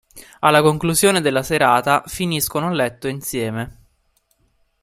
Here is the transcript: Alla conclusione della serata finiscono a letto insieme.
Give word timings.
Alla 0.39 0.63
conclusione 0.63 1.21
della 1.21 1.43
serata 1.43 2.01
finiscono 2.07 2.65
a 2.65 2.71
letto 2.71 3.07
insieme. 3.07 3.77